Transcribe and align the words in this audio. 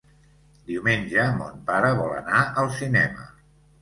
Diumenge 0.69 1.27
mon 1.41 1.61
pare 1.69 1.91
vol 2.01 2.17
anar 2.23 2.43
al 2.63 2.73
cinema. 2.81 3.29